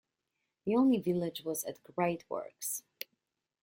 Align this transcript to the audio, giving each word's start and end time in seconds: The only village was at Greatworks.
The 0.65 0.75
only 0.75 0.97
village 0.99 1.43
was 1.43 1.63
at 1.63 1.77
Greatworks. 1.83 2.81